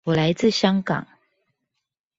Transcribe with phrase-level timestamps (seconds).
[0.03, 1.07] 我來自香港